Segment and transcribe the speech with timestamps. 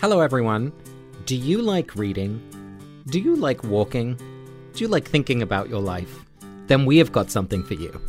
[0.00, 0.72] Hello, everyone.
[1.26, 2.40] Do you like reading?
[3.08, 4.14] Do you like walking?
[4.72, 6.24] Do you like thinking about your life?
[6.68, 8.00] Then we have got something for you.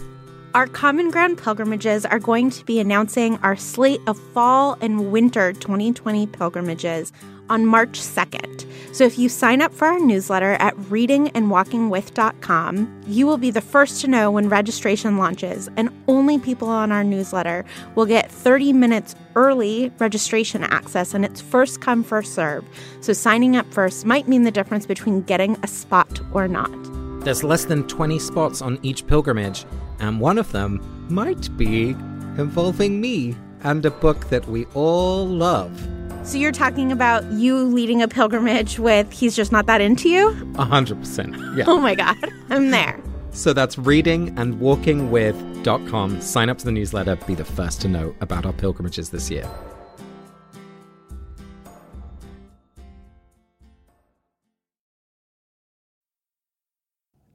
[0.54, 5.52] Our Common Ground pilgrimages are going to be announcing our slate of fall and winter
[5.52, 7.12] 2020 pilgrimages
[7.52, 8.66] on March 2nd.
[8.96, 14.02] So if you sign up for our newsletter at readingandwalkingwith.com, you will be the first
[14.02, 17.64] to know when registration launches, and only people on our newsletter
[17.96, 22.66] will get 30 minutes early registration access, and it's first come, first serve.
[23.02, 26.72] So signing up first might mean the difference between getting a spot or not.
[27.24, 29.66] There's less than 20 spots on each pilgrimage,
[30.00, 31.96] and one of them might be
[32.38, 36.01] involving me and a book that we all love.
[36.24, 40.30] So you're talking about you leading a pilgrimage with He's Just Not That Into You?
[40.56, 41.36] A hundred percent.
[41.56, 41.64] Yeah.
[41.68, 42.16] Oh my God,
[42.50, 43.00] I'm there.
[43.32, 46.22] So that's readingandwalkingwith.com.
[46.22, 49.50] Sign up to the newsletter, be the first to know about our pilgrimages this year.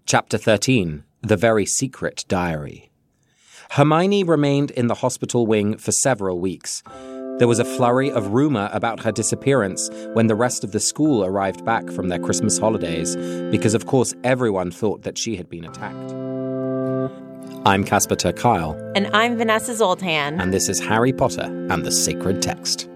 [0.06, 2.90] Chapter 13 The Very Secret Diary.
[3.70, 6.84] Hermione remained in the hospital wing for several weeks.
[7.38, 11.22] There was a flurry of rumor about her disappearance when the rest of the school
[11.22, 13.14] arrived back from their Christmas holidays,
[13.50, 16.12] because of course everyone thought that she had been attacked.
[17.66, 20.40] I'm Casper ter Kuile, And I'm Vanessa Zoltan.
[20.40, 22.88] and this is Harry Potter and the Sacred Text.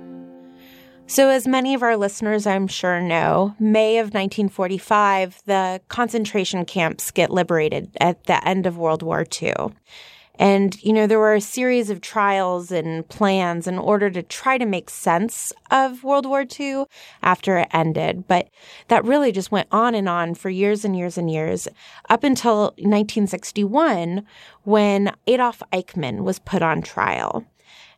[1.06, 7.10] So, as many of our listeners I'm sure know, May of 1945, the concentration camps
[7.10, 9.52] get liberated at the end of World War II.
[10.40, 14.56] And, you know, there were a series of trials and plans in order to try
[14.56, 16.84] to make sense of World War II
[17.22, 18.26] after it ended.
[18.26, 18.48] But
[18.88, 21.68] that really just went on and on for years and years and years,
[22.08, 24.26] up until 1961,
[24.62, 27.44] when Adolf Eichmann was put on trial.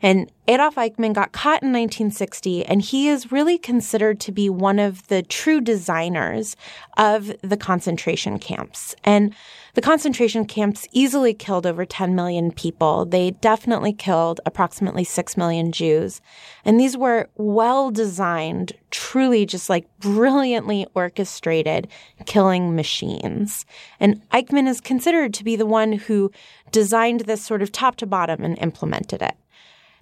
[0.03, 4.81] And Adolf Eichmann got caught in 1960, and he is really considered to be one
[4.81, 6.57] of the true designers
[6.99, 8.97] of the concentration camps.
[9.05, 9.33] And
[9.75, 13.07] the concentration camps easily killed over 10 million people.
[13.07, 16.21] They definitely killed approximately 6 million Jews.
[16.65, 21.89] And these were well designed, truly just like brilliantly orchestrated
[22.27, 23.65] killing machines.
[24.01, 26.33] And Eichmann is considered to be the one who
[26.73, 29.37] designed this sort of top to bottom and implemented it.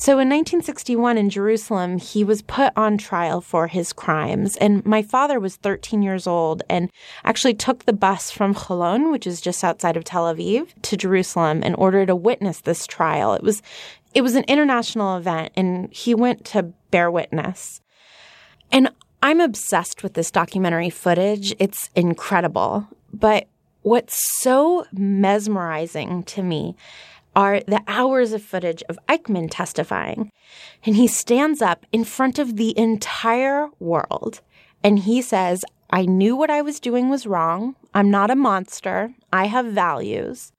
[0.00, 4.56] So in 1961 in Jerusalem, he was put on trial for his crimes.
[4.56, 6.91] And my father was 13 years old and
[7.22, 11.62] actually took the bus from Cholon, which is just outside of Tel Aviv, to Jerusalem
[11.62, 13.34] in order to witness this trial.
[13.34, 13.60] It was,
[14.15, 17.83] it was an international event and he went to bear witness.
[18.72, 18.89] And
[19.22, 21.55] I'm obsessed with this documentary footage.
[21.59, 22.89] It's incredible.
[23.12, 23.49] But
[23.83, 26.75] what's so mesmerizing to me
[27.34, 30.30] are the hours of footage of Eichmann testifying.
[30.84, 34.41] And he stands up in front of the entire world
[34.82, 37.76] and he says, I knew what I was doing was wrong.
[37.94, 39.14] I'm not a monster.
[39.32, 40.52] I have values.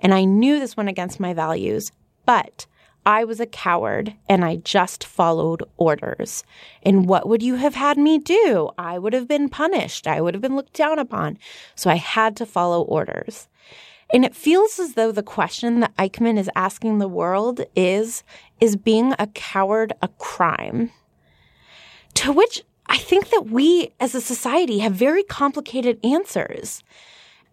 [0.00, 1.90] And I knew this went against my values,
[2.26, 2.66] but
[3.06, 6.42] I was a coward and I just followed orders.
[6.82, 8.70] And what would you have had me do?
[8.76, 10.08] I would have been punished.
[10.08, 11.38] I would have been looked down upon.
[11.76, 13.48] So I had to follow orders.
[14.12, 18.22] And it feels as though the question that Eichmann is asking the world is
[18.60, 20.90] Is being a coward a crime?
[22.14, 26.82] To which I think that we as a society have very complicated answers.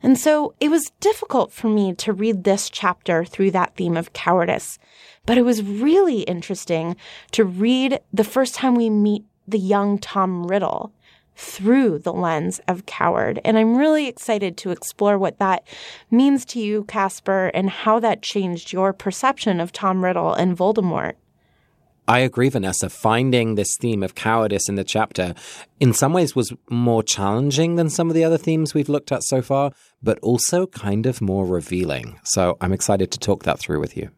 [0.01, 4.13] And so it was difficult for me to read this chapter through that theme of
[4.13, 4.77] cowardice.
[5.25, 6.97] But it was really interesting
[7.31, 10.91] to read the first time we meet the young Tom Riddle
[11.35, 13.39] through the lens of coward.
[13.44, 15.66] And I'm really excited to explore what that
[16.11, 21.13] means to you, Casper, and how that changed your perception of Tom Riddle and Voldemort.
[22.05, 22.89] I agree, Vanessa.
[22.89, 25.33] Finding this theme of cowardice in the chapter
[25.79, 29.23] in some ways was more challenging than some of the other themes we've looked at
[29.23, 29.71] so far,
[30.01, 32.19] but also kind of more revealing.
[32.23, 34.09] So I'm excited to talk that through with you.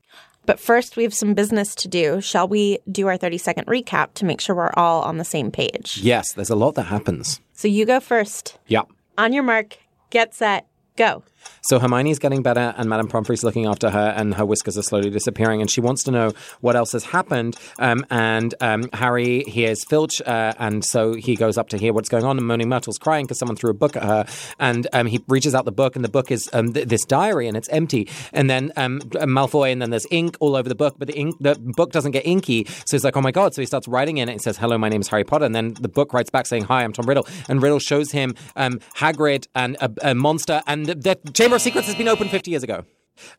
[0.46, 2.22] But first, we have some business to do.
[2.22, 5.52] Shall we do our 30 second recap to make sure we're all on the same
[5.52, 6.00] page?
[6.02, 7.40] Yes, there's a lot that happens.
[7.54, 8.58] So you go first.
[8.68, 8.84] Yeah.
[9.18, 9.78] On your mark,
[10.10, 11.24] get set, go.
[11.62, 15.10] So Hermione's getting better, and Madame Pomfrey's looking after her, and her whiskers are slowly
[15.10, 17.56] disappearing, and she wants to know what else has happened.
[17.80, 22.10] Um, and um, Harry hears Filch, uh, and so he goes up to hear what's
[22.10, 22.38] going on.
[22.38, 24.26] And Moaning Myrtle's crying because someone threw a book at her,
[24.60, 27.48] and um, he reaches out the book, and the book is um, th- this diary,
[27.48, 28.10] and it's empty.
[28.32, 31.36] And then um, Malfoy, and then there's ink all over the book, but the ink,
[31.40, 34.18] the book doesn't get inky, so he's like, "Oh my god!" So he starts writing
[34.18, 34.34] in it.
[34.34, 36.66] and says, "Hello, my name is Harry Potter," and then the book writes back saying,
[36.66, 40.86] "Hi, I'm Tom Riddle," and Riddle shows him um, Hagrid and a, a monster, and
[40.86, 40.96] the
[41.36, 42.86] Chamber of Secrets has been opened 50 years ago.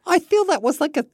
[0.06, 1.06] I feel that was like a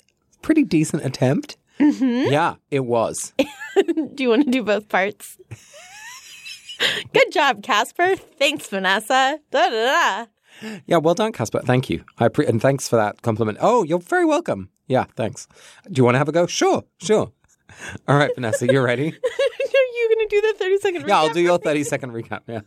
[0.43, 1.57] pretty decent attempt.
[1.79, 2.33] Mm-hmm.
[2.33, 3.33] Yeah, it was.
[3.77, 5.39] Do you want to do both parts?
[7.15, 8.17] Good job, Casper.
[8.17, 9.39] Thanks, Vanessa.
[9.53, 10.27] Da, da,
[10.65, 10.71] da.
[10.85, 11.61] Yeah, well done, Casper.
[11.61, 12.05] Thank you.
[12.19, 13.59] I pre- and thanks for that compliment.
[13.61, 14.69] Oh, you're very welcome.
[14.89, 15.47] Yeah, thanks.
[15.91, 16.49] Do you want to have a go?
[16.49, 17.31] Sure, sure.
[18.09, 19.07] All right, Vanessa, you're ready.
[19.07, 21.09] Are you going to do the 30 second recap?
[21.09, 22.41] Yeah, I'll do your 30 second recap.
[22.49, 22.61] Yeah.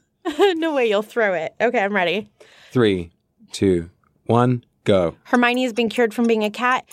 [0.53, 1.53] no way, you'll throw it.
[1.59, 2.29] Okay, I'm ready.
[2.71, 3.11] Three,
[3.51, 3.89] two,
[4.25, 5.15] one, go.
[5.25, 6.85] Hermione has been cured from being a cat.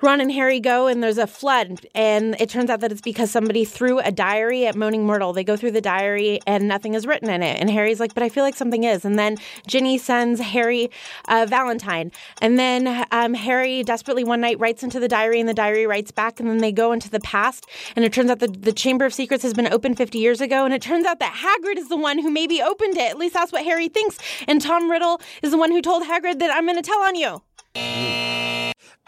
[0.00, 3.32] Ron and Harry go, and there's a flood, and it turns out that it's because
[3.32, 5.32] somebody threw a diary at Moaning Myrtle.
[5.32, 7.60] They go through the diary, and nothing is written in it.
[7.60, 10.90] And Harry's like, "But I feel like something is." And then Ginny sends Harry
[11.26, 15.54] a Valentine, and then um, Harry desperately one night writes into the diary, and the
[15.54, 17.66] diary writes back, and then they go into the past,
[17.96, 20.64] and it turns out that the Chamber of Secrets has been opened 50 years ago,
[20.64, 23.10] and it turns out that Hagrid is the one who maybe opened it.
[23.10, 24.16] At least that's what Harry thinks.
[24.46, 27.16] And Tom Riddle is the one who told Hagrid that I'm going to tell on
[27.16, 28.47] you.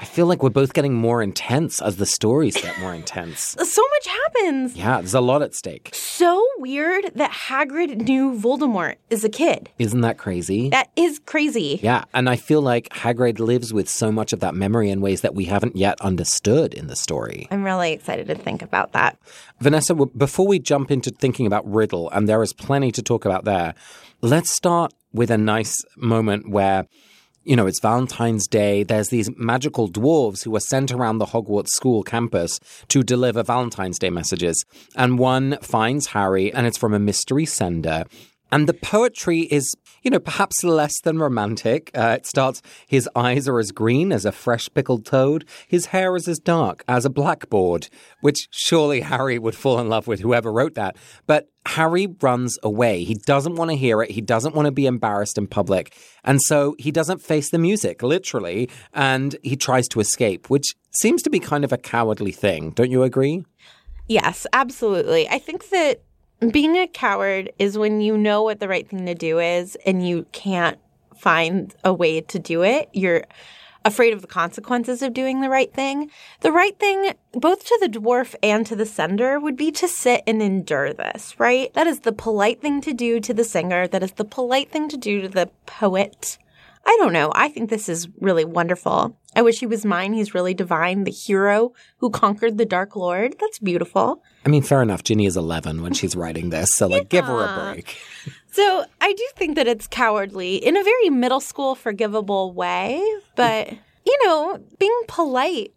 [0.00, 3.54] I feel like we're both getting more intense as the stories get more intense.
[3.62, 4.74] So much happens.
[4.74, 5.90] Yeah, there's a lot at stake.
[5.92, 9.68] So weird that Hagrid knew Voldemort as a kid.
[9.78, 10.70] Isn't that crazy?
[10.70, 11.80] That is crazy.
[11.82, 15.20] Yeah, and I feel like Hagrid lives with so much of that memory in ways
[15.20, 17.46] that we haven't yet understood in the story.
[17.50, 19.18] I'm really excited to think about that.
[19.60, 23.44] Vanessa, before we jump into thinking about Riddle, and there is plenty to talk about
[23.44, 23.74] there,
[24.22, 26.86] let's start with a nice moment where,
[27.44, 28.82] you know, it's Valentine's Day.
[28.82, 33.98] There's these magical dwarves who are sent around the Hogwarts school campus to deliver Valentine's
[33.98, 34.64] Day messages.
[34.96, 38.04] And one finds Harry, and it's from a mystery sender.
[38.52, 41.90] And the poetry is, you know, perhaps less than romantic.
[41.94, 45.44] Uh, it starts, his eyes are as green as a fresh pickled toad.
[45.68, 47.88] His hair is as dark as a blackboard,
[48.20, 50.96] which surely Harry would fall in love with whoever wrote that.
[51.26, 53.04] But Harry runs away.
[53.04, 54.10] He doesn't want to hear it.
[54.10, 55.96] He doesn't want to be embarrassed in public.
[56.24, 61.22] And so he doesn't face the music, literally, and he tries to escape, which seems
[61.22, 62.70] to be kind of a cowardly thing.
[62.70, 63.44] Don't you agree?
[64.08, 65.28] Yes, absolutely.
[65.28, 66.02] I think that
[66.48, 70.06] being a coward is when you know what the right thing to do is and
[70.06, 70.78] you can't
[71.14, 72.88] find a way to do it.
[72.92, 73.24] You're
[73.84, 76.10] afraid of the consequences of doing the right thing.
[76.40, 80.22] The right thing, both to the dwarf and to the sender, would be to sit
[80.26, 81.72] and endure this, right?
[81.74, 83.86] That is the polite thing to do to the singer.
[83.86, 86.38] That is the polite thing to do to the poet.
[86.84, 87.30] I don't know.
[87.34, 89.16] I think this is really wonderful.
[89.36, 90.12] I wish he was mine.
[90.12, 93.36] He's really divine, the hero who conquered the Dark Lord.
[93.38, 94.22] That's beautiful.
[94.44, 95.04] I mean, fair enough.
[95.04, 97.98] Ginny is 11 when she's writing this, so like, give her a break.
[98.52, 103.00] So I do think that it's cowardly in a very middle school forgivable way,
[103.36, 103.70] but
[104.04, 105.72] you know, being polite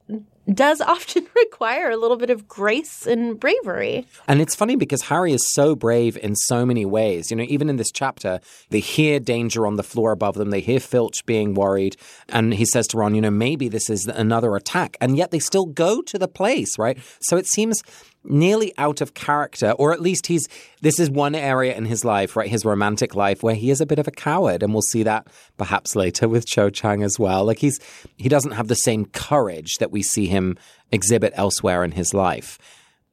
[0.52, 4.06] does often require a little bit of grace and bravery.
[4.28, 7.32] And it's funny because Harry is so brave in so many ways.
[7.32, 10.50] You know, even in this chapter, they hear danger on the floor above them.
[10.50, 11.96] They hear Filch being worried.
[12.30, 14.98] And he says to Ron, you know, maybe this is another attack.
[15.00, 16.98] And yet they still go to the place, right?
[17.22, 17.82] So it seems
[18.24, 20.48] nearly out of character, or at least he's,
[20.82, 22.50] this is one area in his life, right?
[22.50, 24.64] His romantic life where he is a bit of a coward.
[24.64, 25.28] And we'll see that
[25.58, 27.46] perhaps later with Cho Chang as well.
[27.46, 27.80] Like he's,
[28.18, 30.58] he doesn't have the same courage that we see him
[30.92, 32.58] exhibit elsewhere in his life.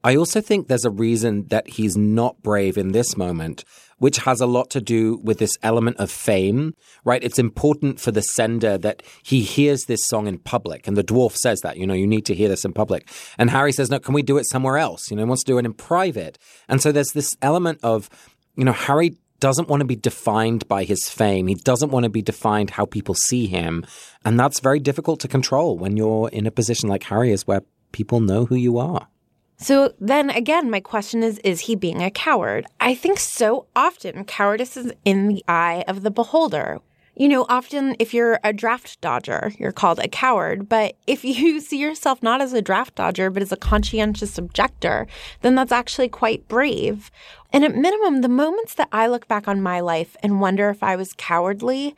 [0.03, 3.63] I also think there's a reason that he's not brave in this moment,
[4.01, 6.73] which has a lot to do with this element of fame,
[7.05, 7.23] right?
[7.23, 10.87] It's important for the sender that he hears this song in public.
[10.87, 13.07] And the dwarf says that, you know, you need to hear this in public.
[13.37, 15.11] And Harry says, no, can we do it somewhere else?
[15.11, 16.39] You know, he wants to do it in private.
[16.67, 18.09] And so there's this element of,
[18.55, 21.45] you know, Harry doesn't want to be defined by his fame.
[21.45, 23.85] He doesn't want to be defined how people see him.
[24.25, 27.61] And that's very difficult to control when you're in a position like Harry is where
[27.91, 29.09] people know who you are.
[29.61, 32.65] So then again, my question is is he being a coward?
[32.79, 36.79] I think so often cowardice is in the eye of the beholder.
[37.15, 40.67] You know, often if you're a draft dodger, you're called a coward.
[40.67, 45.05] But if you see yourself not as a draft dodger, but as a conscientious objector,
[45.41, 47.11] then that's actually quite brave.
[47.53, 50.81] And at minimum, the moments that I look back on my life and wonder if
[50.81, 51.95] I was cowardly,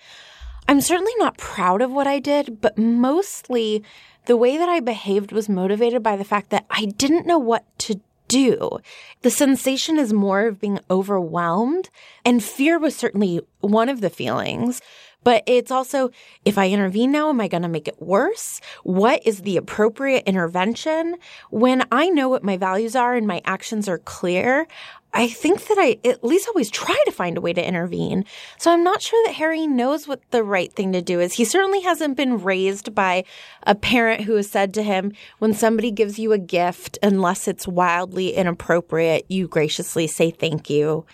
[0.67, 3.83] I'm certainly not proud of what I did, but mostly
[4.25, 7.65] the way that I behaved was motivated by the fact that I didn't know what
[7.79, 8.79] to do.
[9.21, 11.89] The sensation is more of being overwhelmed,
[12.25, 14.81] and fear was certainly one of the feelings.
[15.23, 16.11] But it's also,
[16.43, 18.59] if I intervene now, am I going to make it worse?
[18.83, 21.15] What is the appropriate intervention?
[21.49, 24.67] When I know what my values are and my actions are clear,
[25.15, 28.25] I think that I at least always try to find a way to intervene.
[28.57, 31.33] So I'm not sure that Harry knows what the right thing to do is.
[31.33, 33.23] He certainly hasn't been raised by
[33.67, 37.67] a parent who has said to him, when somebody gives you a gift, unless it's
[37.67, 41.05] wildly inappropriate, you graciously say thank you.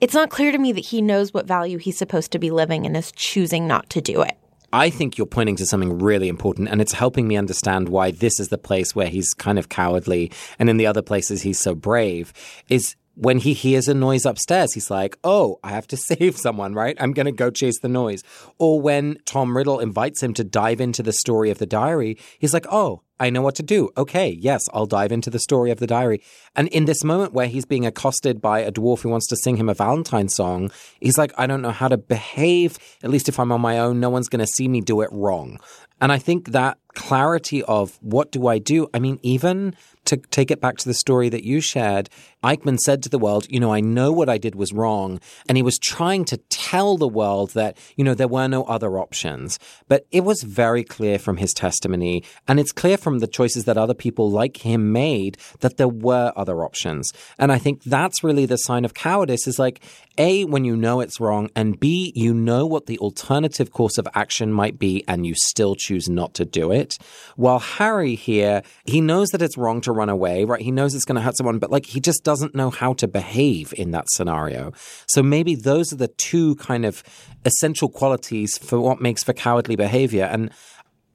[0.00, 2.86] It's not clear to me that he knows what value he's supposed to be living
[2.86, 4.38] and is choosing not to do it.
[4.72, 8.38] I think you're pointing to something really important, and it's helping me understand why this
[8.38, 11.74] is the place where he's kind of cowardly, and in the other places he's so
[11.74, 12.32] brave.
[12.68, 16.74] Is when he hears a noise upstairs, he's like, oh, I have to save someone,
[16.74, 16.96] right?
[17.00, 18.22] I'm going to go chase the noise.
[18.58, 22.54] Or when Tom Riddle invites him to dive into the story of the diary, he's
[22.54, 23.90] like, oh, I know what to do.
[23.96, 26.22] Okay, yes, I'll dive into the story of the diary.
[26.54, 29.56] And in this moment where he's being accosted by a dwarf who wants to sing
[29.56, 30.70] him a Valentine song,
[31.00, 32.78] he's like, I don't know how to behave.
[33.02, 35.10] At least if I'm on my own, no one's going to see me do it
[35.10, 35.58] wrong.
[36.00, 38.88] And I think that clarity of what do I do?
[38.94, 42.08] I mean, even to take it back to the story that you shared,
[42.44, 45.20] Eichmann said to the world, you know, I know what I did was wrong.
[45.48, 48.98] And he was trying to tell the world that, you know, there were no other
[48.98, 49.58] options.
[49.88, 53.76] But it was very clear from his testimony, and it's clear from the choices that
[53.76, 57.10] other people like him made that there were other options.
[57.38, 59.80] And I think that's really the sign of cowardice is like,
[60.16, 64.06] A, when you know it's wrong, and B, you know what the alternative course of
[64.14, 66.98] action might be, and you still choose not to do it.
[67.36, 70.60] While Harry here, he knows that it's wrong to run away, right?
[70.60, 73.08] He knows it's going to hurt someone, but like he just doesn't know how to
[73.08, 74.70] behave in that scenario.
[75.08, 77.02] So maybe those are the two kind of
[77.46, 80.24] essential qualities for what makes for cowardly behavior.
[80.24, 80.50] And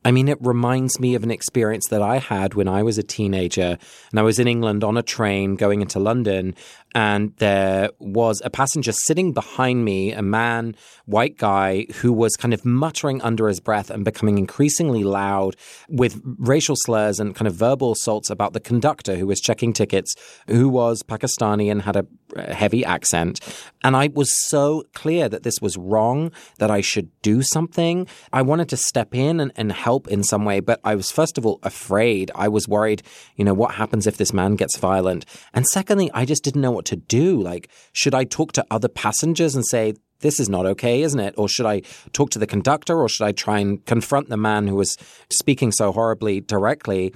[0.03, 3.03] I mean, it reminds me of an experience that I had when I was a
[3.03, 3.77] teenager
[4.09, 6.55] and I was in England on a train going into London
[6.95, 12.53] and there was a passenger sitting behind me, a man, white guy, who was kind
[12.53, 15.55] of muttering under his breath and becoming increasingly loud
[15.89, 20.15] with racial slurs and kind of verbal assaults about the conductor who was checking tickets,
[20.47, 23.39] who was Pakistani and had a heavy accent.
[23.83, 28.07] And I was so clear that this was wrong, that I should do something.
[28.31, 31.37] I wanted to step in and, and help in some way, but I was first
[31.37, 32.31] of all afraid.
[32.35, 33.03] I was worried,
[33.35, 35.25] you know, what happens if this man gets violent?
[35.53, 37.41] And secondly, I just didn't know what to do.
[37.41, 41.35] Like, should I talk to other passengers and say, this is not okay, isn't it?
[41.37, 41.81] Or should I
[42.13, 44.97] talk to the conductor or should I try and confront the man who was
[45.29, 47.13] speaking so horribly directly?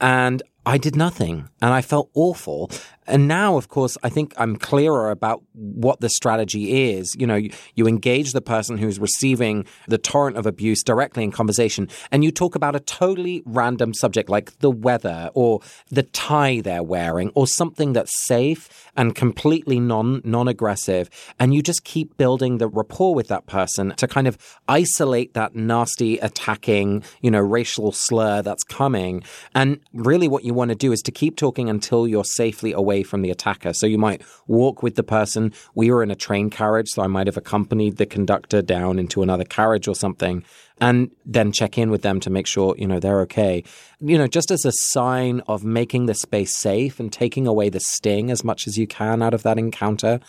[0.00, 2.70] And I did nothing and I felt awful.
[3.08, 7.14] And now, of course, I think I'm clearer about what the strategy is.
[7.18, 11.32] You know, you, you, engage the person who's receiving the torrent of abuse directly in
[11.32, 15.60] conversation, and you talk about a totally random subject like the weather or
[15.90, 21.62] the tie they're wearing or something that's safe and completely non non aggressive, and you
[21.62, 24.36] just keep building the rapport with that person to kind of
[24.68, 29.22] isolate that nasty attacking, you know, racial slur that's coming.
[29.54, 32.97] And really, what you want to do is to keep talking until you're safely away
[33.02, 33.72] from the attacker.
[33.72, 35.52] So you might walk with the person.
[35.74, 39.22] We were in a train carriage, so I might have accompanied the conductor down into
[39.22, 40.44] another carriage or something
[40.80, 43.64] and then check in with them to make sure, you know, they're okay.
[44.00, 47.80] You know, just as a sign of making the space safe and taking away the
[47.80, 50.20] sting as much as you can out of that encounter.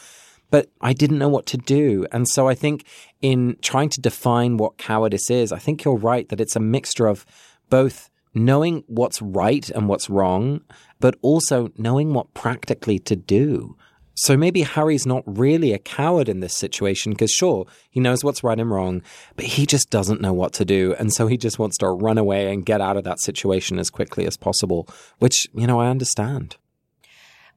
[0.52, 2.08] But I didn't know what to do.
[2.12, 2.86] And so I think
[3.22, 7.06] in trying to define what cowardice is, I think you're right that it's a mixture
[7.06, 7.26] of
[7.70, 10.62] both knowing what's right and what's wrong,
[11.00, 13.76] but also knowing what practically to do.
[14.16, 18.44] So maybe Harry's not really a coward in this situation because, sure, he knows what's
[18.44, 19.02] right and wrong,
[19.38, 20.94] but he just doesn't know what to do.
[21.00, 23.90] And so he just wants to run away and get out of that situation as
[23.90, 24.90] quickly as possible,
[25.20, 26.58] which, you know, I understand.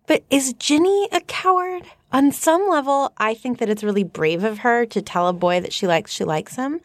[0.07, 1.85] But is Ginny a coward?
[2.13, 5.61] On some level, I think that it's really brave of her to tell a boy
[5.61, 6.81] that she likes she likes him.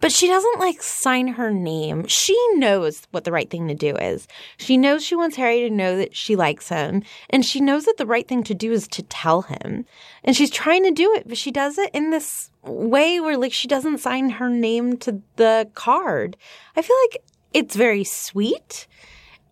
[0.00, 2.06] But she doesn't like sign her name.
[2.06, 4.28] She knows what the right thing to do is.
[4.58, 7.02] She knows she wants Harry to know that she likes him.
[7.30, 9.86] And she knows that the right thing to do is to tell him.
[10.22, 13.54] And she's trying to do it, but she does it in this way where like
[13.54, 16.36] she doesn't sign her name to the card.
[16.76, 17.22] I feel like
[17.54, 18.86] it's very sweet.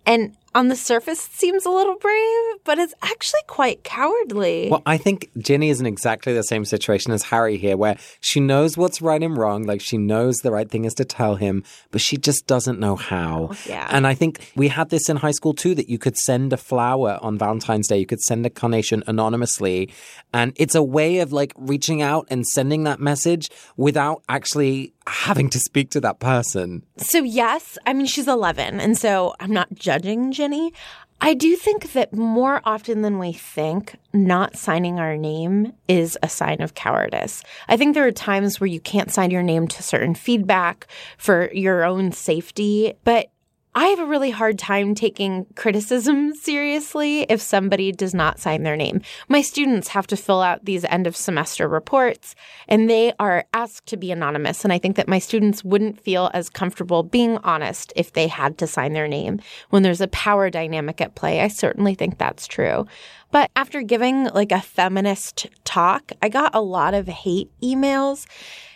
[0.04, 4.68] And on the surface seems a little brave, but it's actually quite cowardly.
[4.70, 8.40] Well, I think Ginny is in exactly the same situation as Harry here, where she
[8.40, 9.64] knows what's right and wrong.
[9.64, 12.96] Like she knows the right thing is to tell him, but she just doesn't know
[12.96, 13.48] how.
[13.50, 13.88] Oh, yeah.
[13.90, 16.56] And I think we had this in high school too, that you could send a
[16.56, 17.98] flower on Valentine's Day.
[17.98, 19.90] You could send a carnation anonymously.
[20.32, 25.50] And it's a way of like reaching out and sending that message without actually having
[25.50, 26.82] to speak to that person.
[26.96, 30.74] So, yes, I mean, she's 11, and so I'm not judging Ginny.
[31.22, 36.28] I do think that more often than we think, not signing our name is a
[36.28, 37.42] sign of cowardice.
[37.66, 40.86] I think there are times where you can't sign your name to certain feedback
[41.16, 43.30] for your own safety, but
[43.76, 48.76] I have a really hard time taking criticism seriously if somebody does not sign their
[48.76, 49.02] name.
[49.28, 52.36] My students have to fill out these end of semester reports
[52.68, 54.62] and they are asked to be anonymous.
[54.62, 58.58] And I think that my students wouldn't feel as comfortable being honest if they had
[58.58, 59.40] to sign their name.
[59.70, 62.86] When there's a power dynamic at play, I certainly think that's true.
[63.32, 68.26] But after giving like a feminist talk, I got a lot of hate emails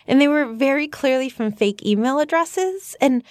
[0.09, 2.95] and they were very clearly from fake email addresses.
[2.99, 3.23] And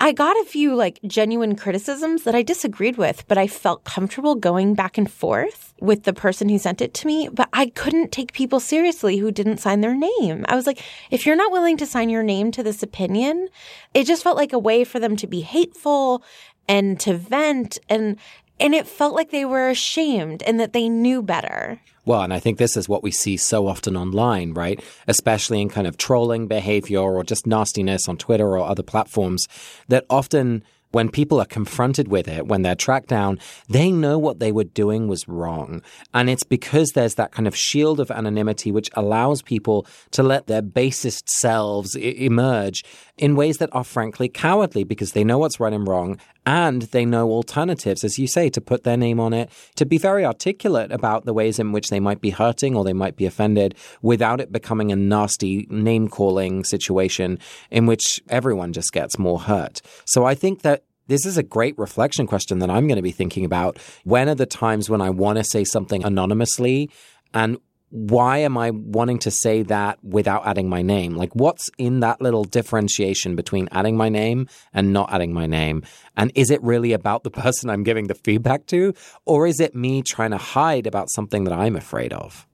[0.00, 4.34] I got a few like genuine criticisms that I disagreed with, but I felt comfortable
[4.34, 7.28] going back and forth with the person who sent it to me.
[7.32, 10.44] But I couldn't take people seriously who didn't sign their name.
[10.48, 13.48] I was like, if you're not willing to sign your name to this opinion,
[13.94, 16.24] it just felt like a way for them to be hateful
[16.66, 18.16] and to vent and
[18.60, 21.80] and it felt like they were ashamed and that they knew better.
[22.06, 24.82] Well, and I think this is what we see so often online, right?
[25.08, 29.46] Especially in kind of trolling behavior or just nastiness on Twitter or other platforms
[29.88, 30.62] that often
[30.94, 34.64] when people are confronted with it, when they're tracked down, they know what they were
[34.64, 35.82] doing was wrong.
[36.14, 40.46] And it's because there's that kind of shield of anonymity which allows people to let
[40.46, 42.84] their basest selves I- emerge
[43.18, 47.04] in ways that are frankly cowardly because they know what's right and wrong and they
[47.04, 50.92] know alternatives, as you say, to put their name on it, to be very articulate
[50.92, 54.40] about the ways in which they might be hurting or they might be offended without
[54.40, 57.38] it becoming a nasty name calling situation
[57.70, 59.80] in which everyone just gets more hurt.
[60.04, 63.12] So I think that this is a great reflection question that I'm going to be
[63.12, 63.78] thinking about.
[64.04, 66.90] When are the times when I want to say something anonymously?
[67.34, 67.58] And
[67.90, 71.14] why am I wanting to say that without adding my name?
[71.14, 75.84] Like, what's in that little differentiation between adding my name and not adding my name?
[76.16, 78.94] And is it really about the person I'm giving the feedback to?
[79.24, 82.46] Or is it me trying to hide about something that I'm afraid of?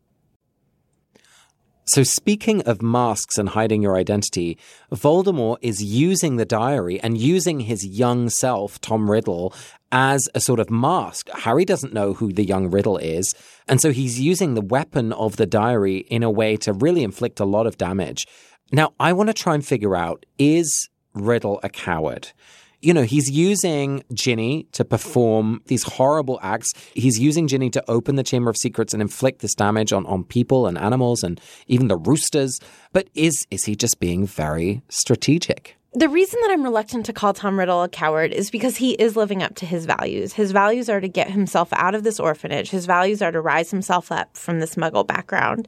[1.93, 4.57] So, speaking of masks and hiding your identity,
[4.93, 9.53] Voldemort is using the diary and using his young self, Tom Riddle,
[9.91, 11.29] as a sort of mask.
[11.31, 13.35] Harry doesn't know who the young Riddle is.
[13.67, 17.41] And so he's using the weapon of the diary in a way to really inflict
[17.41, 18.25] a lot of damage.
[18.71, 22.29] Now, I want to try and figure out is Riddle a coward?
[22.81, 26.73] You know, he's using Ginny to perform these horrible acts.
[26.95, 30.25] He's using Ginny to open the Chamber of Secrets and inflict this damage on, on
[30.25, 32.59] people and animals and even the roosters.
[32.93, 35.77] But is is he just being very strategic?
[35.93, 39.17] The reason that I'm reluctant to call Tom Riddle a coward is because he is
[39.17, 40.33] living up to his values.
[40.33, 42.71] His values are to get himself out of this orphanage.
[42.71, 45.67] His values are to rise himself up from this muggle background.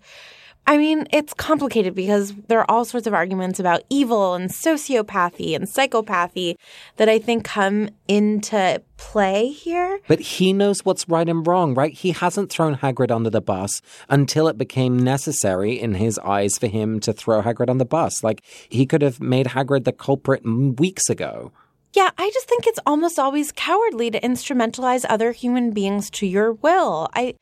[0.67, 5.57] I mean, it's complicated because there are all sorts of arguments about evil and sociopathy
[5.57, 6.55] and psychopathy
[6.97, 9.99] that I think come into play here.
[10.07, 11.93] But he knows what's right and wrong, right?
[11.93, 16.69] He hasn't thrown Hagrid under the bus until it became necessary in his eyes for
[16.69, 18.23] him to throw Hagrid on the bus.
[18.23, 21.51] Like, he could have made Hagrid the culprit weeks ago.
[21.95, 26.55] Yeah, I just think it's almost always cowardly to instrumentalize other human beings to your
[26.55, 27.11] will.
[27.15, 27.35] I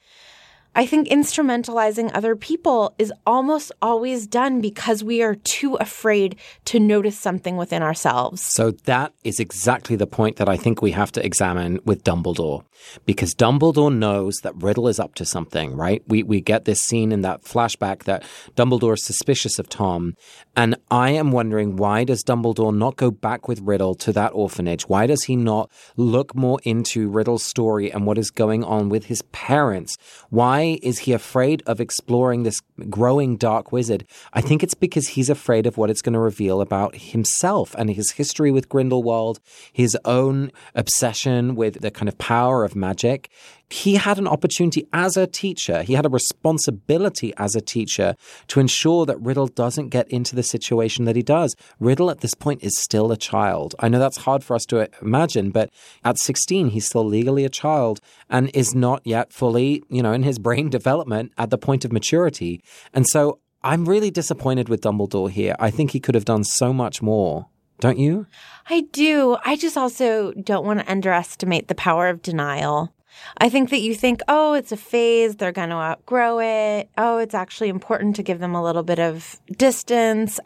[0.74, 6.78] I think instrumentalizing other people is almost always done because we are too afraid to
[6.78, 8.40] notice something within ourselves.
[8.40, 12.62] So that is exactly the point that I think we have to examine with Dumbledore.
[13.04, 16.02] Because Dumbledore knows that Riddle is up to something, right?
[16.06, 18.22] We we get this scene in that flashback that
[18.56, 20.14] Dumbledore is suspicious of Tom.
[20.56, 24.88] And I am wondering why does Dumbledore not go back with Riddle to that orphanage?
[24.88, 29.06] Why does he not look more into Riddle's story and what is going on with
[29.06, 29.98] his parents?
[30.30, 34.06] Why is he afraid of exploring this growing dark wizard?
[34.32, 37.90] I think it's because he's afraid of what it's going to reveal about himself and
[37.90, 39.40] his history with Grindelwald,
[39.72, 43.30] his own obsession with the kind of power of magic
[43.70, 48.16] he had an opportunity as a teacher, he had a responsibility as a teacher
[48.48, 51.54] to ensure that Riddle doesn't get into the situation that he does.
[51.78, 53.74] Riddle at this point is still a child.
[53.78, 55.70] I know that's hard for us to imagine, but
[56.04, 60.24] at 16, he's still legally a child and is not yet fully, you know, in
[60.24, 62.62] his brain development at the point of maturity.
[62.92, 65.54] And so I'm really disappointed with Dumbledore here.
[65.61, 67.46] I think he could have done so much more.
[67.78, 68.26] Don't you?
[68.68, 69.38] I do.
[69.44, 72.92] I just also don't want to underestimate the power of denial.
[73.38, 76.90] I think that you think, oh, it's a phase, they're going to outgrow it.
[76.98, 80.40] Oh, it's actually important to give them a little bit of distance.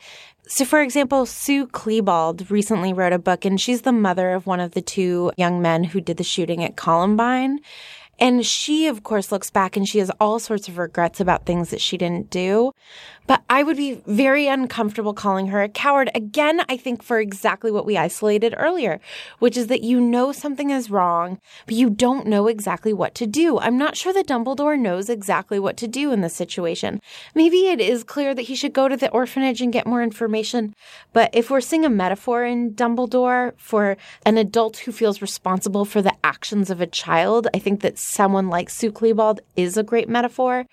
[0.46, 4.60] So, for example, Sue Klebold recently wrote a book, and she's the mother of one
[4.60, 7.60] of the two young men who did the shooting at Columbine.
[8.18, 11.70] And she, of course, looks back and she has all sorts of regrets about things
[11.70, 12.72] that she didn't do.
[13.26, 16.10] But I would be very uncomfortable calling her a coward.
[16.14, 19.00] Again, I think for exactly what we isolated earlier,
[19.38, 23.26] which is that you know something is wrong, but you don't know exactly what to
[23.26, 23.58] do.
[23.58, 27.00] I'm not sure that Dumbledore knows exactly what to do in this situation.
[27.34, 30.74] Maybe it is clear that he should go to the orphanage and get more information.
[31.14, 36.02] But if we're seeing a metaphor in Dumbledore for an adult who feels responsible for
[36.02, 40.08] the actions of a child, I think that someone like Sue Klebold is a great
[40.10, 40.66] metaphor.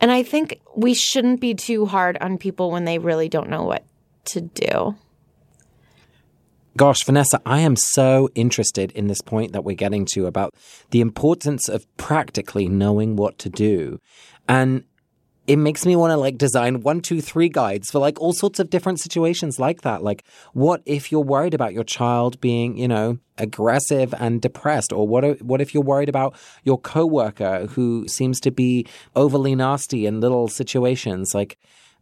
[0.00, 3.64] And I think we shouldn't be too hard on people when they really don't know
[3.64, 3.84] what
[4.26, 4.94] to do.
[6.76, 10.54] Gosh, Vanessa, I am so interested in this point that we're getting to about
[10.90, 13.98] the importance of practically knowing what to do.
[14.48, 14.84] And
[15.48, 18.60] it makes me want to like design one, two, three guides for like all sorts
[18.60, 20.02] of different situations like that.
[20.02, 24.92] Like, what if you're worried about your child being, you know, aggressive and depressed?
[24.92, 30.04] Or what, what if you're worried about your coworker who seems to be overly nasty
[30.04, 31.30] in little situations?
[31.34, 31.56] Like,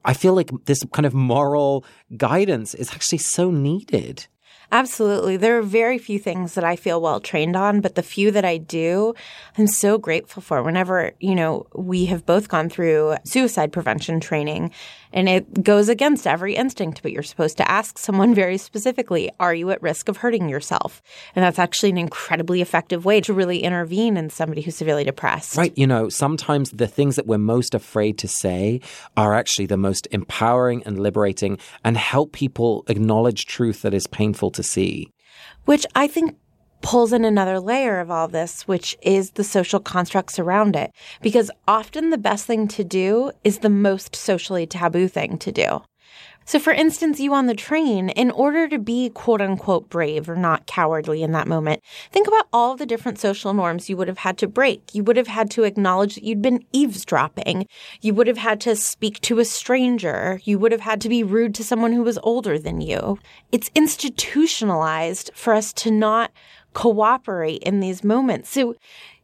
[0.05, 1.85] I feel like this kind of moral
[2.17, 4.27] guidance is actually so needed.
[4.73, 5.37] Absolutely.
[5.37, 8.45] There are very few things that I feel well trained on, but the few that
[8.45, 9.15] I do,
[9.57, 10.63] I'm so grateful for.
[10.63, 14.73] Whenever, you know, we have both gone through suicide prevention training
[15.17, 19.55] and it goes against every instinct, but you're supposed to ask someone very specifically, are
[19.55, 21.03] you at risk of hurting yourself?
[21.35, 25.57] And that's actually an incredibly effective way to really intervene in somebody who's severely depressed.
[25.57, 25.73] Right.
[25.75, 28.83] You know, sometimes the things that we're most afraid to say
[29.17, 34.51] are actually the most empowering and liberating and help people acknowledge truth that is painful
[34.51, 35.11] to see.
[35.65, 36.37] Which I think
[36.87, 40.92] pulls in another layer of all this, which is the social constructs around it.
[41.20, 45.83] Because often the best thing to do is the most socially taboo thing to do.
[46.44, 50.37] So, for instance, you on the train, in order to be quote unquote brave or
[50.37, 54.18] not cowardly in that moment, think about all the different social norms you would have
[54.18, 54.94] had to break.
[54.94, 57.66] You would have had to acknowledge that you'd been eavesdropping.
[58.01, 60.40] You would have had to speak to a stranger.
[60.44, 63.18] You would have had to be rude to someone who was older than you.
[63.51, 66.31] It's institutionalized for us to not
[66.77, 68.51] cooperate in these moments.
[68.51, 68.77] So,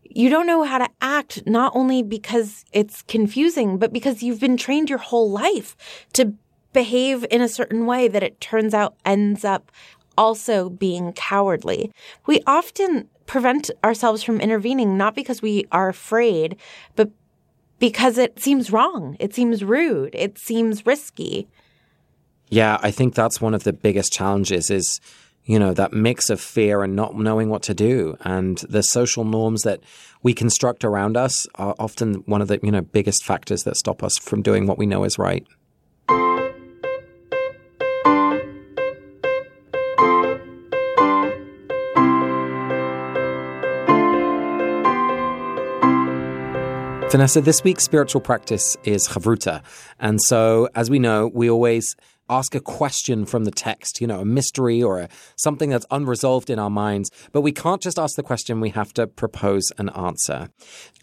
[0.04, 4.56] you don't know how to act, not only because it's confusing, but because you've been
[4.56, 5.76] trained your whole life
[6.14, 6.32] to
[6.72, 9.70] behave in a certain way that it turns out ends up
[10.16, 11.92] also being cowardly.
[12.24, 16.56] We often prevent ourselves from intervening not because we are afraid,
[16.96, 17.10] but
[17.78, 19.14] because it seems wrong.
[19.20, 20.14] It seems rude.
[20.14, 21.48] It seems risky.
[22.48, 25.00] Yeah, I think that's one of the biggest challenges is
[25.44, 29.24] you know that mix of fear and not knowing what to do and the social
[29.24, 29.80] norms that
[30.22, 34.02] we construct around us are often one of the you know biggest factors that stop
[34.02, 35.46] us from doing what we know is right
[47.12, 49.62] Vanessa, this week's spiritual practice is chavruta.
[50.00, 51.94] And so, as we know, we always
[52.32, 56.50] ask a question from the text, you know, a mystery or a, something that's unresolved
[56.50, 57.10] in our minds.
[57.32, 60.48] But we can't just ask the question, we have to propose an answer.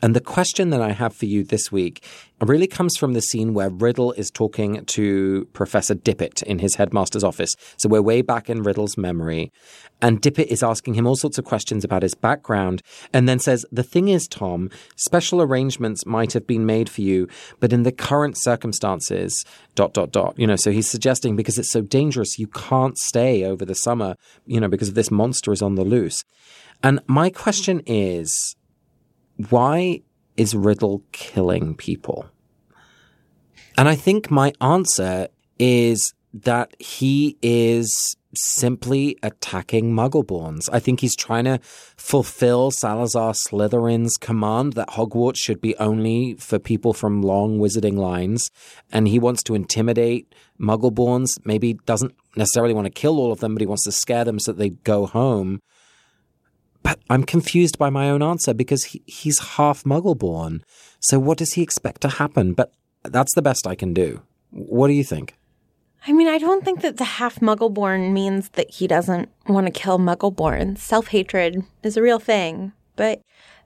[0.02, 2.04] And the question that I have for you this week
[2.42, 7.24] really comes from the scene where Riddle is talking to Professor Dippet in his headmaster's
[7.24, 7.54] office.
[7.78, 9.52] So we're way back in Riddle's memory.
[10.02, 12.82] And Dippet is asking him all sorts of questions about his background
[13.14, 17.28] and then says, The thing is, Tom, special arrangements might have been made for you,
[17.60, 20.36] but in the current circumstances, dot, dot, dot.
[20.38, 24.16] You know, so he's suggesting because it's so dangerous, you can't stay over the summer,
[24.46, 26.24] you know, because this monster is on the loose.
[26.82, 28.56] And my question is,
[29.50, 30.02] why
[30.38, 32.30] is Riddle killing people?
[33.78, 40.70] And I think my answer is that he is simply attacking Muggleborns.
[40.72, 46.60] I think he's trying to fulfill Salazar Slytherin's command that Hogwarts should be only for
[46.60, 48.50] people from long wizarding lines,
[48.92, 51.30] and he wants to intimidate Muggleborns.
[51.46, 54.40] Maybe doesn't necessarily want to kill all of them, but he wants to scare them
[54.40, 55.62] so that they go home.
[56.84, 60.62] But I'm confused by my own answer because he, he's half Muggleborn.
[61.00, 62.54] So what does he expect to happen?
[62.54, 62.72] But
[63.04, 64.22] that's the best I can do.
[64.52, 65.39] What do you think?
[66.08, 69.68] I mean, I don't think that the half muggle born means that he doesn't want
[69.68, 70.76] to kill muggle born.
[70.76, 72.72] Self hatred is a real thing.
[72.96, 73.22] But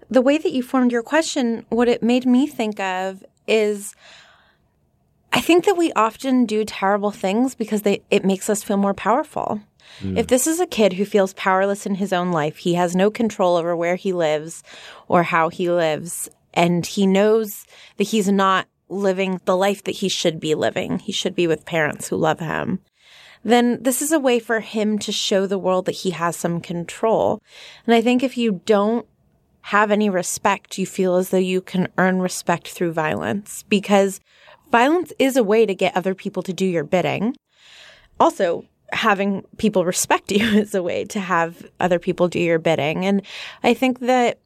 [0.10, 3.96] the way that you formed your question, what it made me think of is
[5.32, 8.94] I think that we often do terrible things because they, it makes us feel more
[8.94, 9.60] powerful.
[10.00, 10.18] Mm.
[10.18, 13.10] If this is a kid who feels powerless in his own life, he has no
[13.10, 14.64] control over where he lives
[15.08, 17.66] or how he lives, and he knows
[17.98, 21.00] that he's not living the life that he should be living.
[21.00, 22.80] He should be with parents who love him.
[23.44, 26.62] Then this is a way for him to show the world that he has some
[26.62, 27.42] control.
[27.86, 29.06] And I think if you don't
[29.62, 34.20] have any respect, you feel as though you can earn respect through violence because
[34.72, 37.36] violence is a way to get other people to do your bidding.
[38.20, 43.06] Also, having people respect you is a way to have other people do your bidding.
[43.06, 43.22] And
[43.64, 44.40] I think that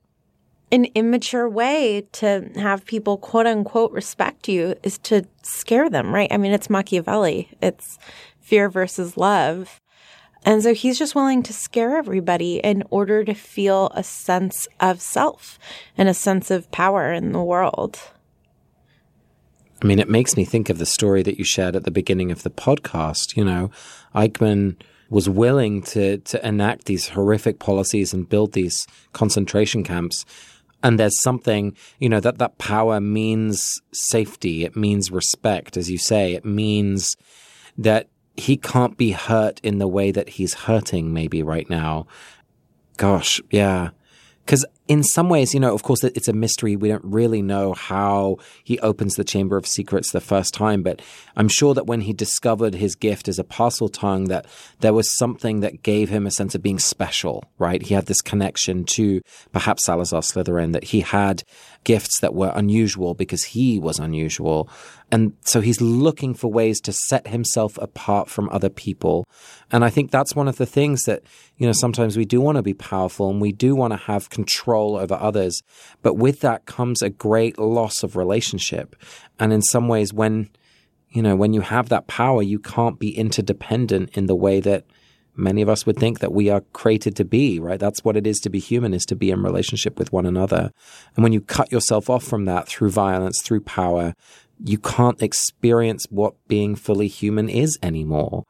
[0.72, 6.32] an immature way to have people quote unquote respect you is to scare them, right?
[6.32, 7.50] I mean, it's Machiavelli.
[7.62, 7.98] It's
[8.42, 9.80] fear versus love.
[10.44, 15.02] And so he's just willing to scare everybody in order to feel a sense of
[15.02, 15.60] self
[15.98, 18.00] and a sense of power in the world.
[19.82, 22.32] I mean, it makes me think of the story that you shared at the beginning
[22.32, 23.36] of the podcast.
[23.36, 23.72] You know,
[24.16, 24.78] Eichmann
[25.10, 30.26] was willing to to enact these horrific policies and build these concentration camps
[30.88, 34.64] and there's something you know that that power means safety.
[34.64, 36.34] It means respect as you say.
[36.34, 37.18] It means
[37.78, 42.08] that he can't be hurt in the way that he's hurting maybe right now.
[42.96, 43.90] Gosh yeah.
[44.46, 46.76] Because in some ways, you know, of course, it's a mystery.
[46.76, 51.02] We don't really know how he opens the Chamber of Secrets the first time, but
[51.36, 54.46] I'm sure that when he discovered his gift as a Parseltongue, that
[54.80, 57.82] there was something that gave him a sense of being special, right?
[57.82, 59.22] He had this connection to
[59.52, 61.44] perhaps Salazar Slytherin, that he had
[61.84, 64.70] gifts that were unusual because he was unusual.
[65.12, 69.26] And so he's looking for ways to set himself apart from other people.
[69.72, 71.24] And I think that's one of the things that,
[71.58, 74.30] you know, sometimes we do want to be powerful and we do want to have
[74.30, 75.62] control over others.
[76.02, 78.96] But with that comes a great loss of relationship.
[79.40, 80.50] And in some ways, when,
[81.10, 84.86] you know, when you have that power, you can't be interdependent in the way that
[85.36, 87.80] many of us would think that we are created to be, right?
[87.80, 90.72] That's what it is to be human, is to be in relationship with one another.
[91.16, 94.14] And when you cut yourself off from that through violence, through power,
[94.64, 98.46] you can't experience what being fully human is anymore.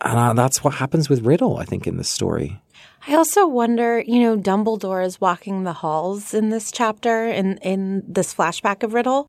[0.00, 2.60] And uh, that's what happens with Riddle, I think, in this story.
[3.06, 8.02] I also wonder, you know, Dumbledore is walking the halls in this chapter, in, in
[8.08, 9.28] this flashback of Riddle.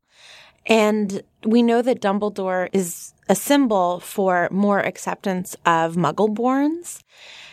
[0.64, 7.02] And we know that Dumbledore is a symbol for more acceptance of Muggleborns.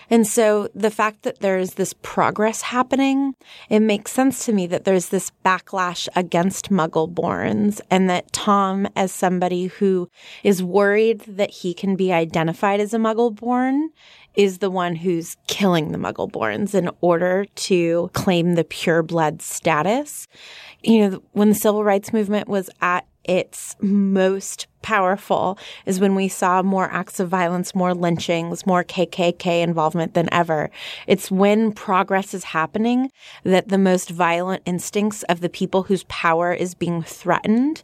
[0.09, 3.33] And so the fact that there's this progress happening,
[3.69, 9.11] it makes sense to me that there's this backlash against Muggleborns and that Tom, as
[9.11, 10.09] somebody who
[10.43, 13.87] is worried that he can be identified as a Muggleborn,
[14.35, 20.27] is the one who's killing the Muggleborns in order to claim the pureblood status.
[20.81, 26.27] You know, when the civil rights movement was at its most powerful is when we
[26.27, 30.69] saw more acts of violence, more lynchings, more KKK involvement than ever.
[31.07, 33.11] It's when progress is happening
[33.43, 37.81] that the most violent instincts of the people whose power is being threatened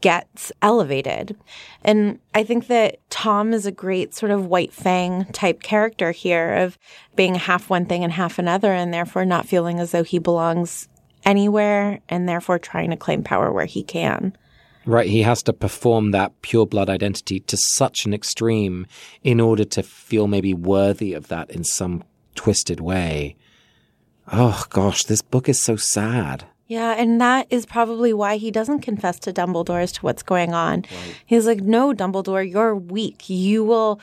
[0.00, 1.36] gets elevated.
[1.82, 6.54] And I think that Tom is a great sort of white fang type character here
[6.54, 6.78] of
[7.16, 10.88] being half one thing and half another and therefore not feeling as though he belongs
[11.24, 14.36] anywhere and therefore trying to claim power where he can.
[14.86, 18.86] Right, he has to perform that pure blood identity to such an extreme
[19.22, 22.04] in order to feel maybe worthy of that in some
[22.34, 23.36] twisted way.
[24.30, 26.44] Oh gosh, this book is so sad.
[26.66, 30.54] Yeah, and that is probably why he doesn't confess to Dumbledore as to what's going
[30.54, 30.84] on.
[30.90, 31.20] Right.
[31.26, 33.28] He's like, "No, Dumbledore, you're weak.
[33.28, 34.00] You will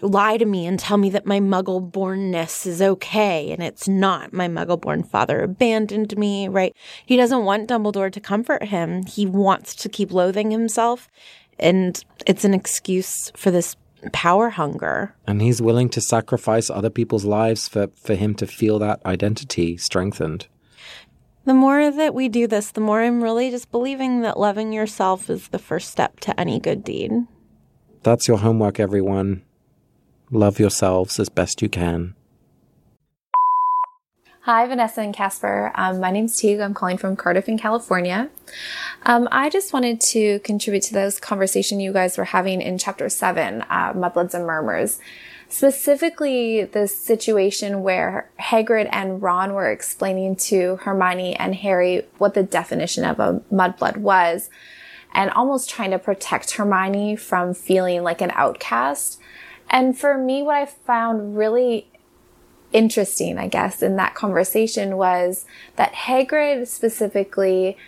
[0.00, 4.32] lie to me and tell me that my muggle bornness is okay and it's not.
[4.32, 6.74] My muggle born father abandoned me, right?
[7.06, 9.04] He doesn't want Dumbledore to comfort him.
[9.06, 11.08] He wants to keep loathing himself.
[11.58, 13.76] And it's an excuse for this
[14.12, 15.14] power hunger.
[15.26, 19.76] And he's willing to sacrifice other people's lives for, for him to feel that identity
[19.76, 20.46] strengthened.
[21.46, 25.28] The more that we do this, the more I'm really just believing that loving yourself
[25.28, 27.12] is the first step to any good deed.
[28.02, 29.42] That's your homework, everyone.
[30.30, 32.14] Love yourselves as best you can.
[34.42, 35.70] Hi, Vanessa and Casper.
[35.74, 36.60] Um, my name's Teague.
[36.60, 38.30] I'm calling from Cardiff in California.
[39.04, 43.08] Um, I just wanted to contribute to this conversation you guys were having in chapter
[43.08, 44.98] seven, uh, Mudbloods and Murmurs.
[45.48, 52.42] Specifically, the situation where Hagrid and Ron were explaining to Hermione and Harry what the
[52.42, 54.50] definition of a mudblood was
[55.12, 59.20] and almost trying to protect Hermione from feeling like an outcast.
[59.70, 61.86] And for me, what I found really
[62.72, 67.78] interesting, I guess, in that conversation was that Hagrid specifically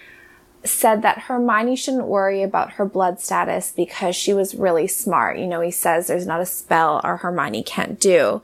[0.69, 5.39] said that Hermione shouldn't worry about her blood status because she was really smart.
[5.39, 8.43] You know, he says there's not a spell our Hermione can't do.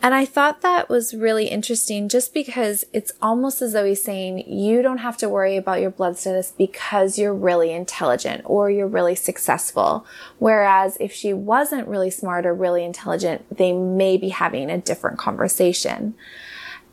[0.00, 4.48] And I thought that was really interesting just because it's almost as though he's saying
[4.48, 8.86] you don't have to worry about your blood status because you're really intelligent or you're
[8.86, 10.06] really successful.
[10.38, 15.18] Whereas if she wasn't really smart or really intelligent, they may be having a different
[15.18, 16.14] conversation.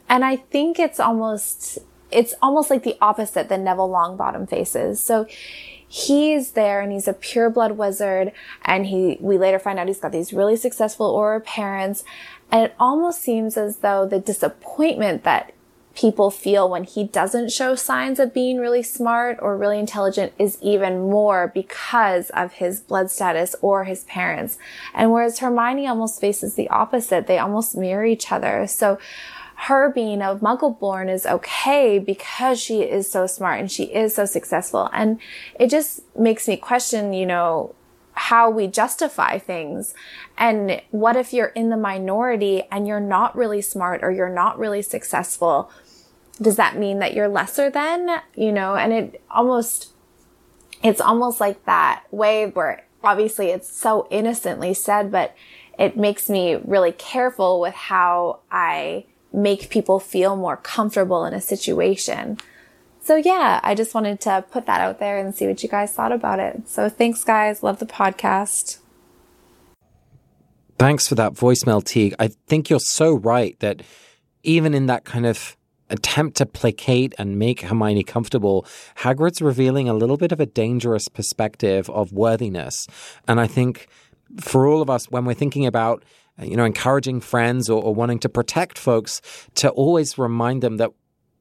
[0.10, 1.78] And I think it's almost,
[2.12, 5.02] it's almost like the opposite that Neville Longbottom faces.
[5.02, 5.28] So
[5.88, 8.32] he's there and he's a pure blood wizard
[8.63, 12.04] and he, we later find out he's got these really successful Auror parents
[12.52, 15.54] and it almost seems as though the disappointment that
[15.96, 20.58] people feel when he doesn't show signs of being really smart or really intelligent is
[20.62, 24.58] even more because of his blood status or his parents.
[24.94, 28.68] And whereas Hermione almost faces the opposite, they almost mirror each other.
[28.68, 29.00] So
[29.56, 34.13] her being a muggle born is okay because she is so smart and she is
[34.13, 34.89] so successful.
[34.91, 35.20] And
[35.60, 37.74] it just makes me question, you know,
[38.13, 39.94] how we justify things.
[40.38, 44.60] And what if you're in the minority and you're not really smart or you're not
[44.60, 45.70] really successful?
[46.41, 49.94] Does that mean that you're lesser than, you know, and it almost,
[50.84, 55.34] it's almost like that way where obviously it's so innocently said, but
[55.80, 61.41] it makes me really careful with how I make people feel more comfortable in a
[61.41, 62.38] situation.
[63.02, 65.91] So yeah, I just wanted to put that out there and see what you guys
[65.91, 66.67] thought about it.
[66.67, 67.62] So thanks guys.
[67.62, 68.80] Love the podcast.
[70.80, 72.15] Thanks for that voicemail, Teague.
[72.19, 73.82] I think you're so right that
[74.43, 75.56] even in that kind of
[75.89, 78.65] attempt to placate and make Hermione comfortable,
[78.98, 82.88] Hagrid's revealing a little bit of a dangerous perspective of worthiness.
[83.28, 83.88] And I think
[84.39, 86.04] for all of us, when we're thinking about
[86.41, 89.21] you know, encouraging friends or, or wanting to protect folks,
[89.56, 90.91] to always remind them that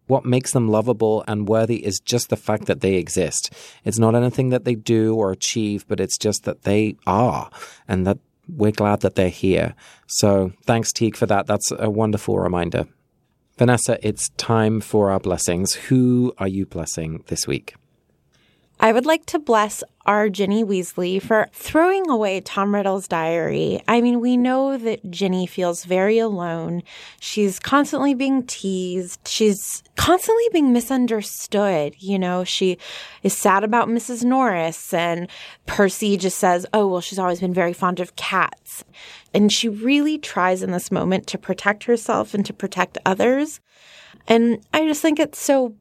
[0.06, 3.52] what makes them lovable and worthy is just the fact that they exist.
[3.84, 7.50] It's not anything that they do or achieve, but it's just that they are
[7.88, 9.74] and that we're glad that they're here.
[10.06, 11.46] So thanks, Teague, for that.
[11.46, 12.86] That's a wonderful reminder.
[13.56, 15.74] Vanessa, it's time for our blessings.
[15.74, 17.74] Who are you blessing this week?
[18.80, 23.82] I would like to bless our Ginny Weasley for throwing away Tom Riddle's diary.
[23.88, 26.82] I mean, we know that Ginny feels very alone.
[27.20, 29.26] She's constantly being teased.
[29.26, 31.94] She's constantly being misunderstood.
[31.98, 32.76] You know, she
[33.22, 34.24] is sad about Mrs.
[34.24, 35.28] Norris and
[35.66, 38.84] Percy just says, oh, well, she's always been very fond of cats.
[39.32, 43.60] And she really tries in this moment to protect herself and to protect others.
[44.26, 45.74] And I just think it's so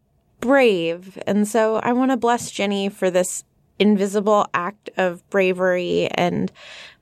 [0.44, 1.18] brave.
[1.26, 3.44] And so I want to bless Ginny for this
[3.80, 6.52] invisible act of bravery and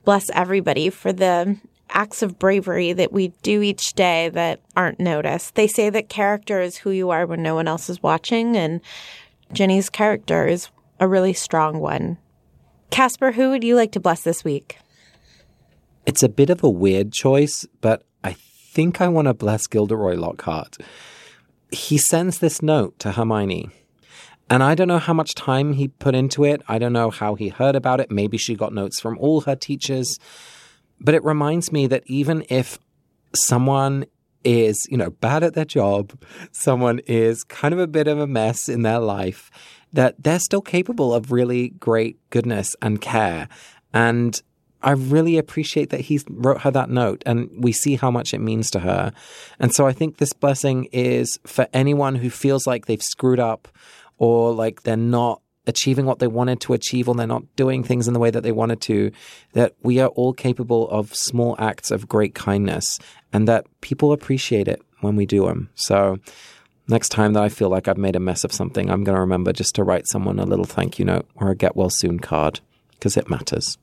[0.05, 1.57] bless everybody for the
[1.89, 5.55] acts of bravery that we do each day that aren't noticed.
[5.55, 8.79] They say that character is who you are when no one else is watching, and
[9.51, 12.17] Ginny's character is a really strong one.
[12.91, 14.77] Casper, who would you like to bless this week?
[16.05, 20.15] It's a bit of a weird choice, but I think I want to bless Gilderoy
[20.15, 20.77] Lockhart.
[21.71, 23.69] He sends this note to Hermione.
[24.49, 26.61] And I don't know how much time he put into it.
[26.67, 28.11] I don't know how he heard about it.
[28.11, 30.19] Maybe she got notes from all her teachers.
[30.99, 32.77] But it reminds me that even if
[33.33, 34.05] someone
[34.43, 38.27] is, you know, bad at their job, someone is kind of a bit of a
[38.27, 39.49] mess in their life,
[39.93, 43.47] that they're still capable of really great goodness and care.
[43.93, 44.41] And
[44.83, 48.39] I really appreciate that he wrote her that note and we see how much it
[48.39, 49.13] means to her.
[49.59, 53.67] And so I think this blessing is for anyone who feels like they've screwed up
[54.17, 58.07] or like they're not achieving what they wanted to achieve or they're not doing things
[58.07, 59.11] in the way that they wanted to,
[59.53, 62.99] that we are all capable of small acts of great kindness
[63.31, 65.69] and that people appreciate it when we do them.
[65.75, 66.17] So
[66.87, 69.21] next time that I feel like I've made a mess of something, I'm going to
[69.21, 72.19] remember just to write someone a little thank you note or a get well soon
[72.19, 72.59] card
[72.91, 73.77] because it matters.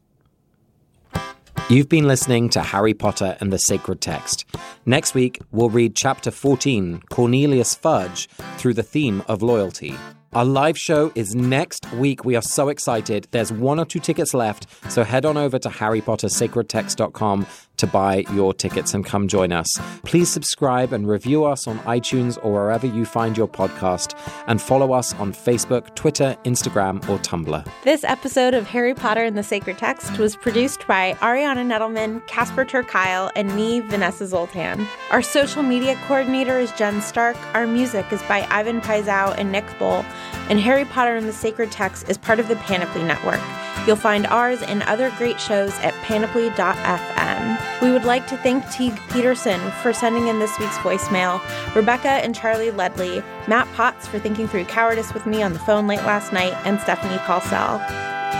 [1.68, 4.46] You've been listening to Harry Potter and the Sacred Text.
[4.86, 9.94] Next week, we'll read Chapter 14, Cornelius Fudge, through the theme of loyalty.
[10.32, 12.24] Our live show is next week.
[12.24, 13.28] We are so excited.
[13.30, 17.46] There's one or two tickets left, so head on over to harrypottersacredtext.com
[17.78, 19.80] to buy your tickets and come join us.
[20.04, 24.92] Please subscribe and review us on iTunes or wherever you find your podcast, and follow
[24.92, 27.66] us on Facebook, Twitter, Instagram, or Tumblr.
[27.84, 32.64] This episode of Harry Potter and the Sacred Text was produced by Ariana Nedelman, Casper
[32.64, 34.86] ter Kuile, and me, Vanessa Zoltan.
[35.10, 37.36] Our social media coordinator is Jen Stark.
[37.54, 40.04] Our music is by Ivan Paisau and Nick Bull
[40.48, 43.40] and Harry Potter and the Sacred Text is part of the Panoply Network.
[43.88, 47.80] You'll find ours and other great shows at panoply.fm.
[47.80, 51.40] We would like to thank Teague Peterson for sending in this week's voicemail,
[51.74, 55.86] Rebecca and Charlie Ledley, Matt Potts for thinking through cowardice with me on the phone
[55.86, 57.78] late last night, and Stephanie Paulsell.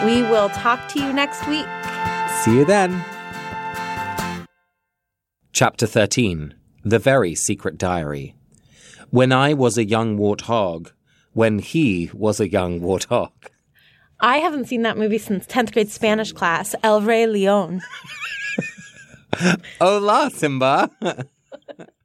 [0.05, 1.65] We will talk to you next week.
[2.43, 3.03] See you then.
[5.55, 6.53] Chapter 13
[6.85, 8.37] The Very Secret Diary.
[9.09, 10.93] When I was a young warthog,
[11.33, 13.31] when he was a young warthog.
[14.21, 17.83] I haven't seen that movie since 10th grade Spanish class, El Rey Leon.
[19.81, 20.91] Hola, Simba.